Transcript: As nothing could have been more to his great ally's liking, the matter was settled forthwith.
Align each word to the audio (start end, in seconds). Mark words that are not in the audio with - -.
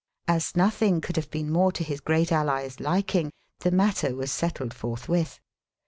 As 0.27 0.55
nothing 0.55 0.99
could 0.99 1.15
have 1.15 1.29
been 1.29 1.51
more 1.51 1.71
to 1.73 1.83
his 1.83 1.99
great 1.99 2.31
ally's 2.31 2.79
liking, 2.79 3.31
the 3.59 3.69
matter 3.69 4.15
was 4.15 4.31
settled 4.31 4.73
forthwith. 4.73 5.39